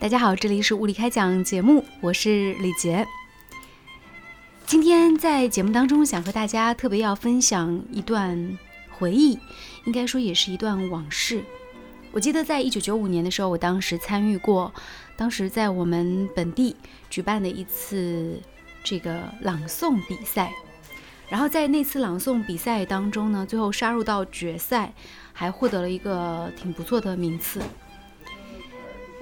[0.00, 3.06] 大家好，这里是物理开讲节目，我是李杰。
[4.64, 8.58] 今天在节目当中，想和大家特别要分享一段
[8.88, 9.38] 回忆，
[9.84, 11.44] 应该说也是一段往事。
[12.12, 14.72] 我记得在一九九五年的时候，我当时参与过，
[15.16, 16.74] 当时在我们本地
[17.10, 18.40] 举办的一次
[18.82, 20.50] 这个朗诵比赛，
[21.28, 24.94] 然后在那次朗诵比赛当中呢，最后杀入到决赛，
[25.34, 27.60] 还获得了一个挺不错的名次。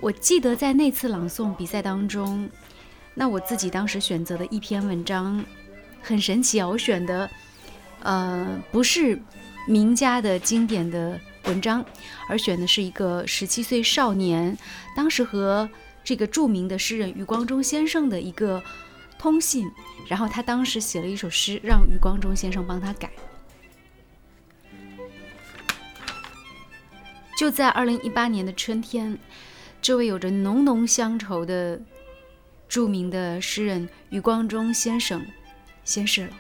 [0.01, 2.49] 我记得在那次朗诵比赛当中，
[3.15, 5.45] 那我自己当时选择的一篇文章
[6.01, 6.69] 很神奇啊！
[6.69, 7.29] 我选的，
[8.05, 9.21] 呃，不是
[9.67, 11.85] 名家的经典的文章，
[12.29, 14.57] 而选的是一个十七岁少年
[14.95, 15.69] 当时和
[16.05, 18.63] 这个著名的诗人余光中先生的一个
[19.19, 19.69] 通信，
[20.07, 23.11] 然后他当时写了一首诗，让余光中先生帮他改。
[27.37, 29.19] 就在二零一八年的春天。
[29.81, 31.81] 这位有着浓浓乡愁的
[32.69, 35.25] 著名的诗人余光中先生
[35.85, 36.33] 仙逝了。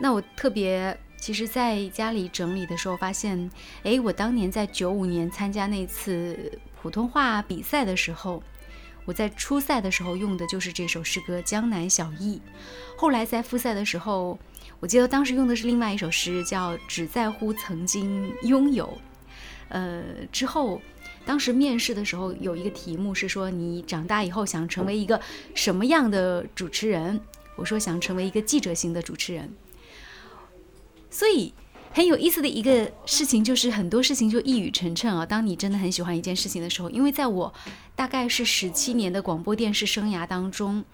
[0.00, 3.50] 那我特别，其实在家里整理的时候发现，
[3.82, 8.40] 哎，我当年在九五年参加那次普通话比赛的时候，
[9.04, 12.40] 我在初赛的时候用的就是这首诗歌《江南小艺》。
[12.96, 14.38] 后来在复赛的时候，
[14.78, 18.86] 我记得当时用的是另外一首诗，叫《只在乎曾经拥有》。
[19.70, 20.80] 呃，之后。
[21.24, 25.20] 当时面试的时候有一个题目是说你长大以后想成为一个
[25.54, 27.20] 什么样的主持人？
[27.56, 29.52] 我说想成为一个记者型的主持人。
[31.10, 31.52] 所以
[31.90, 35.26] 很有意思的一个事情就是很多事情就一语成谶啊。
[35.26, 37.52] 当你真的很喜欢一件事情的时候，因为在我
[37.96, 40.84] 大概是十七年的广播电视生涯当中，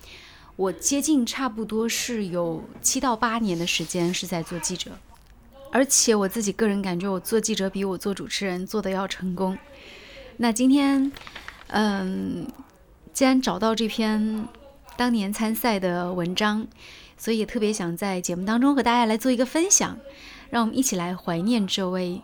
[0.57, 4.93] 我接近差不多是有七到八年的时间是在做记者，
[5.71, 9.59] 而且我自己个人感觉我做记者比我做主持人做的要成功。
[10.37, 11.13] 那今天，
[11.69, 12.47] 嗯，
[13.13, 14.49] 既然找到这篇
[14.97, 16.67] 当年参赛的文章，
[17.17, 19.99] 所以也特别想在节目当中和大家来做一个分享，
[20.51, 22.21] 让我们一起来怀念这位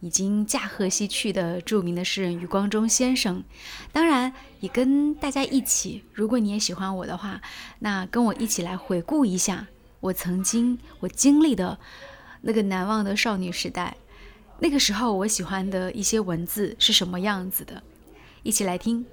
[0.00, 3.42] 已经驾鹤西去的著名的诗人余光中先生。
[3.92, 7.40] 当然，也跟大家一起，如果你也喜欢我的话，
[7.78, 9.66] 那跟我一起来回顾一下
[10.00, 11.78] 我曾经我经历的
[12.42, 13.96] 那个难忘的少女时代。
[14.60, 17.82] 那个时候我喜欢的一些文字是什么样子的？
[18.42, 19.04] 一起来听。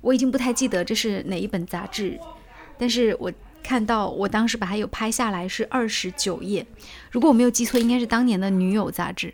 [0.00, 2.20] 我已经不太记得这是哪一本杂志，
[2.76, 6.66] 但是我看到我当时把它有拍下来，是二十九页。
[7.10, 9.32] 如果我没有记错，应该是当年的《女友》杂志。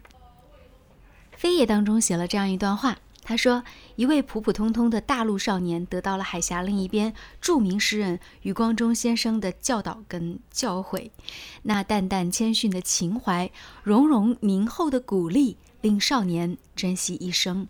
[1.40, 2.98] 扉页当中写了这样一段话。
[3.22, 3.62] 他说
[3.97, 11.10] ：“一位普普通通的大陆少年，得到了海峡另一边著名诗人余光中先生的教导跟教诲。
[11.62, 13.50] 那淡淡谦逊的情怀，
[13.84, 17.69] 融融明厚的鼓励，令少年珍惜一生。”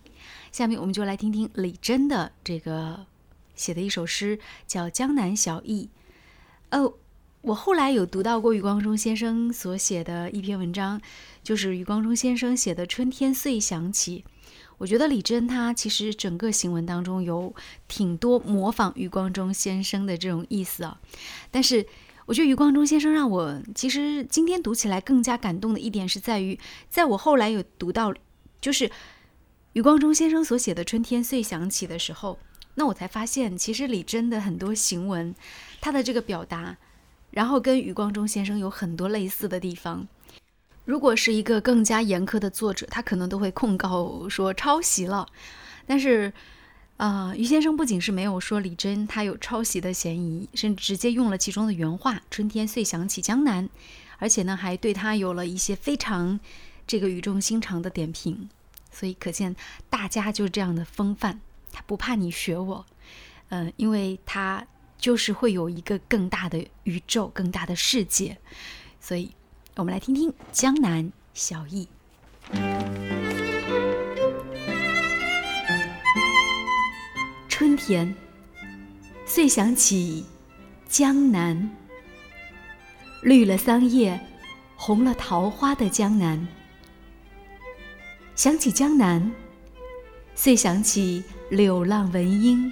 [0.52, 3.06] 下面我们就来听听李真的这个
[3.54, 5.90] 写的一首诗，叫《江南小艺》。
[6.78, 6.94] 哦，
[7.42, 11.00] 我后来有读到过余光中先生所写的一篇文章，
[11.42, 14.24] 就是余光中先生写的《春天遂响起》。
[14.80, 17.54] 我觉得李珍他其实整个行文当中有
[17.86, 20.98] 挺多模仿余光中先生的这种意思啊，
[21.50, 21.86] 但是
[22.24, 26.58] 我觉得余光中先生让我其实今天读起来更加感动的一点是在于，
[26.88, 28.14] 在我后来有读到
[28.58, 28.90] 就是
[29.74, 32.38] 余光中先生所写的《春天遂响起》的时候，
[32.76, 35.34] 那我才发现其实李珍的很多行文，
[35.82, 36.78] 他的这个表达，
[37.32, 40.08] 然后跟余光中先生有很多类似的地方。
[40.90, 45.24] 如果是一个更加严苛的作者，他可能都会控告说抄袭了。
[45.86, 46.32] 但是，
[46.96, 53.68] 呃，于先生不仅是没有说李真他有抄袭的嫌疑，甚至直接用了其中的原话“春天遂想起江南”，
[54.18, 56.40] 而且呢，还对他有了一些非常
[56.88, 58.48] 这个语重心长的点评。
[58.90, 59.54] 所以可见
[59.88, 61.38] 大家就是这样的风范，
[61.70, 62.84] 他不怕你学我，
[63.50, 64.66] 嗯，因为他
[64.98, 68.38] 就是会有一个更大的宇宙、更大的世界，
[69.00, 69.30] 所以。
[69.80, 71.88] 我们来听听江南小艺。
[77.48, 78.14] 春天，
[79.24, 80.26] 遂想起
[80.86, 81.70] 江南，
[83.22, 84.20] 绿了桑叶，
[84.76, 86.46] 红了桃花的江南。
[88.36, 89.32] 想起江南，
[90.34, 92.70] 遂想起柳浪闻莺，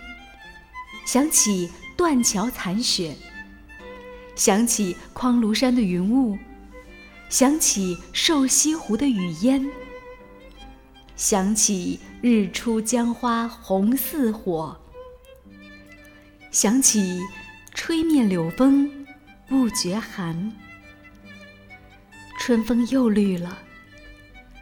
[1.06, 3.16] 想起断桥残雪，
[4.34, 6.36] 想起匡庐山的云雾。
[7.28, 9.70] 想起瘦西湖的雨烟，
[11.14, 14.76] 想起日出江花红似火，
[16.50, 17.20] 想起
[17.74, 19.06] 吹面柳风
[19.46, 20.52] 不觉寒。
[22.38, 23.58] 春风又绿了，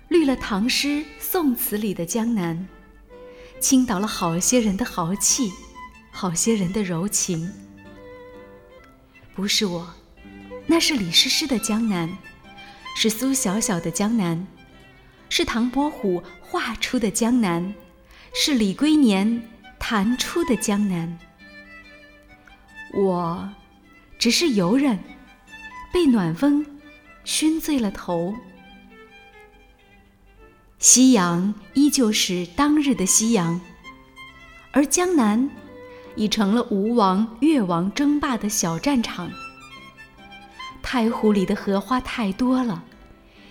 [0.08, 2.66] 绿了唐诗宋词里的江南，
[3.60, 5.52] 倾倒了好些人的豪气，
[6.10, 7.52] 好些人的柔情。
[9.36, 9.94] 不是我，
[10.66, 12.10] 那是李师师的江南，
[12.98, 14.46] 是苏小小的江南，
[15.28, 17.75] 是唐伯虎画出的江南，
[18.34, 21.19] 是李龟年弹出的江南。
[22.94, 23.50] 我，
[24.19, 24.98] 只是游人，
[25.93, 26.64] 被暖风
[27.22, 28.34] 熏醉了头。
[30.78, 33.60] 夕阳依旧是当日的夕阳，
[34.72, 35.50] 而江南。
[36.19, 39.31] 已成了吴王、越王争霸的小战场。
[40.88, 42.85] 太湖里的荷花太多了，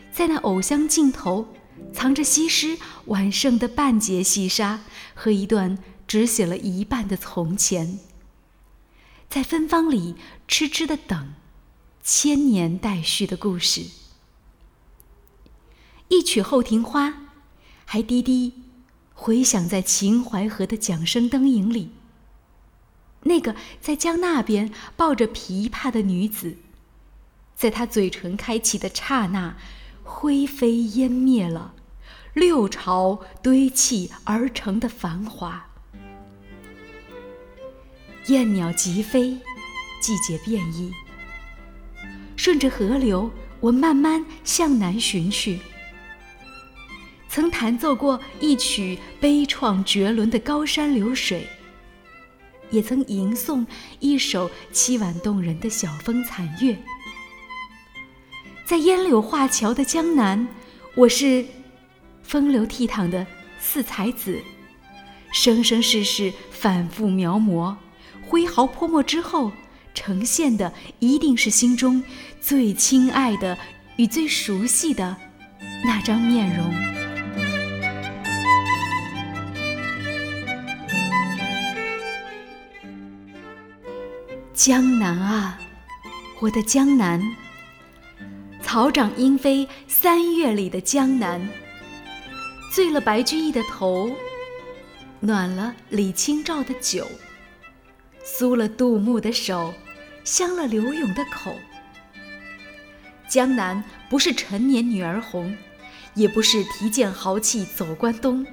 [0.09, 1.49] 在那藕香尽头，
[1.91, 2.77] 藏着西施
[3.07, 4.79] 晚剩的半截细沙
[5.13, 5.77] 和一段
[6.07, 7.99] 只写了一半的从前。
[9.27, 10.15] 在芬芳里
[10.47, 11.33] 痴痴的等，
[12.01, 13.83] 千年待续的故事。
[16.07, 17.15] 一曲后庭花，
[17.83, 18.53] 还滴滴
[19.13, 21.91] 回响在秦淮河的桨声灯影里。
[23.23, 26.55] 那个在江那边抱着琵琶的女子，
[27.55, 29.55] 在他嘴唇开启的刹那，
[30.03, 31.73] 灰飞烟灭了
[32.33, 35.65] 六朝堆砌而成的繁华。
[38.27, 39.37] 燕鸟急飞，
[40.01, 40.91] 季节变异。
[42.35, 43.31] 顺着河流，
[43.61, 45.59] 我慢慢向南寻去。
[47.29, 51.41] 曾弹奏过一曲悲怆绝伦的《高山流水》。
[52.71, 53.65] 也曾吟诵
[53.99, 56.75] 一首凄婉动人的晓风残月，
[58.65, 60.47] 在烟柳画桥的江南，
[60.95, 61.45] 我是
[62.23, 63.23] 风流倜傥的
[63.59, 64.41] 四才子，
[65.31, 67.75] 生生世世反复描摹，
[68.27, 69.51] 挥毫泼墨之后，
[69.93, 72.03] 呈现的一定是心中
[72.41, 73.55] 最亲爱的
[73.97, 75.15] 与最熟悉的
[75.85, 76.73] 那张面容。
[84.55, 85.59] 江南啊，
[86.39, 87.21] 我的江南，
[88.65, 91.47] 草长莺飞三月里的江南，
[92.73, 94.11] 醉了白居易的头，
[95.19, 97.07] 暖了李清照的酒，
[98.25, 99.71] 酥了杜牧的手，
[100.23, 101.55] 香了柳永的口。
[103.29, 105.55] 江南不是陈年女儿红，
[106.15, 108.45] 也不是提剑豪气走关东。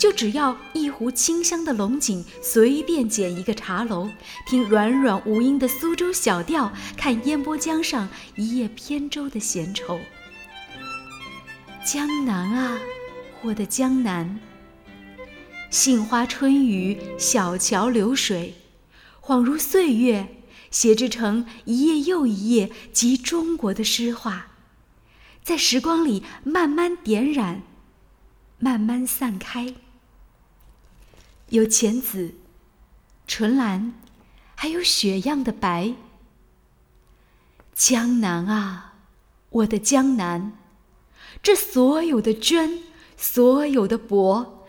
[0.00, 4.08] 就只要一壶清香的龙井，随便捡一个茶楼，
[4.46, 10.00] 听软软无音的苏州小调，看烟波江上一叶扁舟的闲愁。
[11.84, 12.80] 江南啊，
[13.42, 14.40] 我的江南，
[15.68, 18.54] 杏花春雨，小桥流水，
[19.20, 20.28] 恍如岁月，
[20.70, 24.46] 写制成一页又一页集中国的诗画，
[25.44, 27.60] 在时光里慢慢点染，
[28.58, 29.74] 慢慢散开。
[31.50, 32.34] 有浅紫、
[33.26, 33.92] 纯蓝，
[34.54, 35.94] 还有雪样的白。
[37.74, 38.94] 江南啊，
[39.48, 40.52] 我的江南，
[41.42, 42.84] 这所有的娟，
[43.16, 44.64] 所有的博，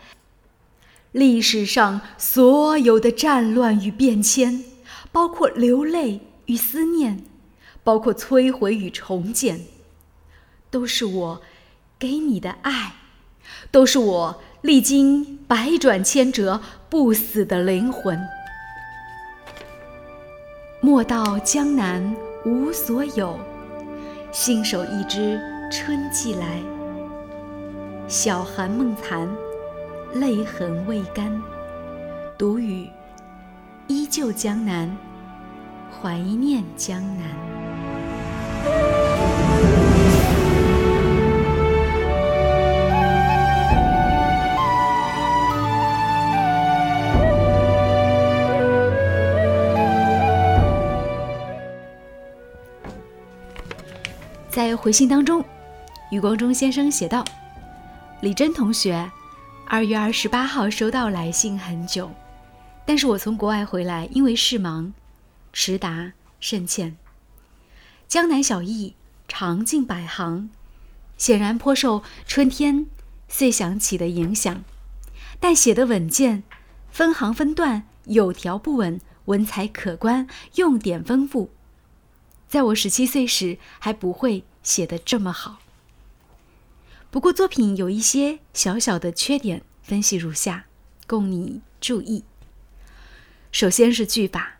[1.11, 4.65] 历史上所有的战乱与变迁，
[5.11, 7.23] 包括流泪与思念，
[7.83, 9.67] 包括摧毁与重建，
[10.71, 11.41] 都是我
[11.99, 12.95] 给你的爱，
[13.69, 14.41] 都是我。
[14.61, 18.19] 历经百转千折，不死的灵魂。
[20.79, 23.39] 莫道江南无所有，
[24.31, 26.61] 信手一枝春季来。
[28.07, 29.27] 小寒梦残，
[30.13, 31.41] 泪痕未干。
[32.37, 32.87] 独语，
[33.87, 34.95] 依旧江南，
[35.91, 37.60] 怀念江南。
[54.51, 55.45] 在回信当中，
[56.09, 57.23] 余光中先生写道
[58.19, 59.09] ：“李珍同学，
[59.65, 62.11] 二月二十八号收到来信很久，
[62.85, 64.91] 但是我从国外回来，因为事忙，
[65.53, 66.97] 迟达甚歉。
[68.09, 70.49] 江南小艺长近百行，
[71.15, 72.87] 显然颇受春天
[73.29, 74.65] 遂想起的影响，
[75.39, 76.43] 但写得稳健，
[76.89, 81.51] 分行分段，有条不紊，文采可观，用典丰富。”
[82.51, 85.59] 在我十七岁时还不会写得这么好。
[87.09, 90.65] 不过作品有一些小小的缺点，分析如下，
[91.07, 92.25] 供你注意。
[93.53, 94.57] 首先是句法，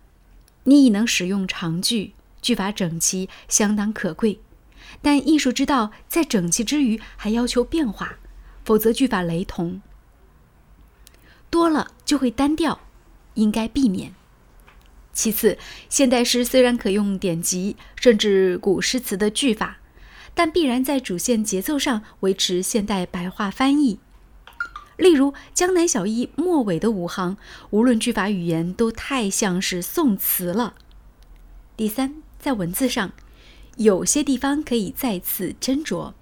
[0.64, 4.40] 你已能使用长句，句法整齐，相当可贵。
[5.02, 8.20] 但艺术之道在整齐之余还要求变化，
[8.64, 9.82] 否则句法雷同。
[11.50, 12.80] 多了就会单调，
[13.34, 14.16] 应该避免。
[15.14, 15.58] 其次，
[15.90, 19.78] 现代诗虽然可用典籍甚至古诗词的句法，
[20.34, 24.00] 但必然在主线节奏上维持现代白话翻译。
[24.98, 27.36] 例如《江南小艺》末尾的五行，
[27.72, 30.76] 无论句法语言都太像是宋词了。
[31.76, 33.12] 第三，在文字上，
[33.78, 36.14] 有些地方可以再次斟酌，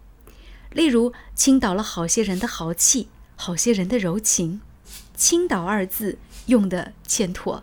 [0.72, 4.62] 例如倾倒了好些人的豪气，好些人的柔情。
[5.14, 7.62] 倾倒二字用的欠妥，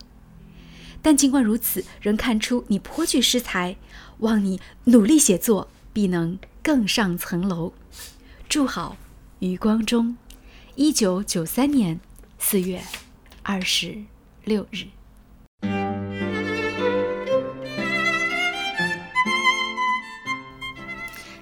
[1.07, 3.77] 但尽管如此，仍看出你颇具诗才，
[4.19, 7.73] 望你努力写作，必能更上层楼。
[8.49, 8.97] 祝好，
[9.39, 10.17] 余光中，
[10.75, 12.01] 一九九三年
[12.41, 12.83] 四月
[13.45, 14.03] 二十
[14.43, 14.87] 六日。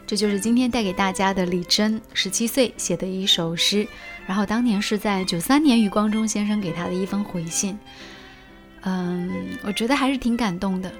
[0.06, 3.88] 这就是今天带给大家的李真十七岁写的一首诗。
[4.26, 7.78] 然后当年是在九三年余光中先生给他的一封回信，
[8.84, 10.92] 嗯，我觉得还是挺感动的。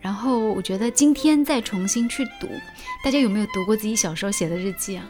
[0.00, 2.48] 然后我觉得今天再重新去读，
[3.04, 5.04] 大家有没有读过自己小时候写的日记啊？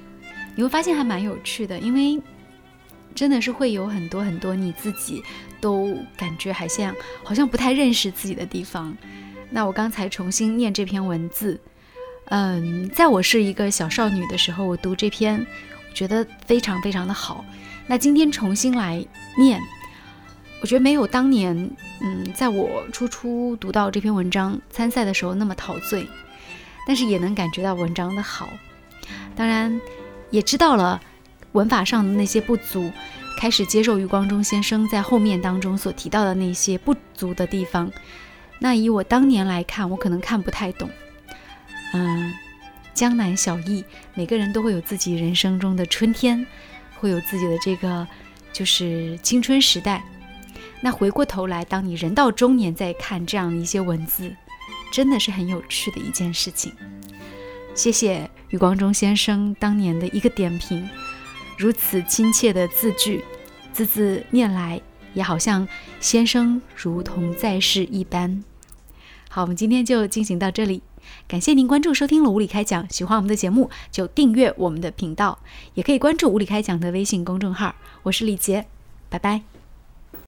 [0.55, 2.21] 你会发现还蛮有趣的，因为
[3.15, 5.23] 真的是会有很多很多你自己
[5.61, 8.97] 都感觉还像好像不太认识自己的地方。
[9.51, 11.61] 那我刚才重新念这篇文字，
[12.27, 15.47] 嗯，在我是一个小少女的时候，我读这篇。
[15.95, 17.43] 觉得非常非常的好。
[17.87, 19.03] 那今天重新来
[19.39, 19.59] 念，
[20.61, 21.55] 我觉得没有当年，
[22.01, 26.07] 嗯，在我初初读到这篇文章参赛的时候那么陶醉，
[26.87, 28.49] 但是也能感觉到文章的好。
[29.35, 29.81] 当然，
[30.31, 31.01] 也知道了
[31.53, 32.91] 文法上的那些不足，
[33.39, 37.91] 开始接受余光中先生在后面当中所提到的那些不足的地方。
[38.59, 40.89] 那以我当年来看，我可能看不太懂，
[41.93, 42.33] 嗯。
[42.95, 43.85] 江南小艺，
[44.15, 46.47] 每个人都会有自己人生中的春天，
[46.99, 48.09] 会有自己的这个
[48.55, 50.03] 就是青春时代。
[50.81, 54.35] 那回过头来，当你人到中年再看这样的一些文字，
[54.93, 56.73] 真的是很有趣的一件事情。
[57.75, 60.89] 谢谢余光中先生当年的一个点评，
[61.59, 63.25] 如此亲切的字句，
[63.73, 64.81] 字字念来
[65.13, 65.67] 也好像
[66.01, 68.43] 先生如同在世一般。
[69.29, 70.83] 好，我们今天就进行到这里。
[71.29, 75.39] 感谢您关注收听了无理开讲，喜欢我们的节目就订阅我们的频道，
[75.75, 77.75] 也可以关注无理开讲的微信公众号。
[78.05, 78.67] 我是李杰，
[79.09, 79.56] 拜拜。